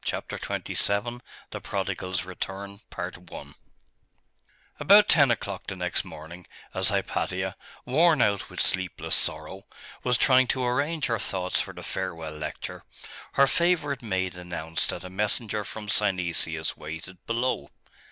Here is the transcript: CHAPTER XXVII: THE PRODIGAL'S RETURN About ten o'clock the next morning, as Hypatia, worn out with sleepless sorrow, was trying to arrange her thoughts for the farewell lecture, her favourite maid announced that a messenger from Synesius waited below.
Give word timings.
CHAPTER 0.03 0.35
XXVII: 0.39 1.19
THE 1.51 1.61
PRODIGAL'S 1.61 2.23
RETURN 2.25 2.81
About 4.79 5.07
ten 5.07 5.29
o'clock 5.29 5.67
the 5.67 5.75
next 5.75 6.03
morning, 6.03 6.47
as 6.73 6.89
Hypatia, 6.89 7.55
worn 7.85 8.19
out 8.19 8.49
with 8.49 8.59
sleepless 8.61 9.13
sorrow, 9.13 9.65
was 10.03 10.17
trying 10.17 10.47
to 10.47 10.65
arrange 10.65 11.05
her 11.05 11.19
thoughts 11.19 11.61
for 11.61 11.75
the 11.75 11.83
farewell 11.83 12.33
lecture, 12.35 12.83
her 13.33 13.45
favourite 13.45 14.01
maid 14.01 14.35
announced 14.35 14.89
that 14.89 15.03
a 15.03 15.09
messenger 15.11 15.63
from 15.63 15.87
Synesius 15.87 16.75
waited 16.75 17.23
below. 17.27 17.69